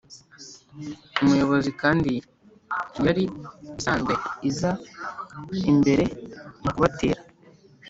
[1.21, 2.13] umuyubozi kandi
[3.05, 3.23] yari
[3.75, 4.13] isanzwe
[4.49, 4.71] iza
[5.71, 6.05] imbere
[6.63, 7.21] mukubatera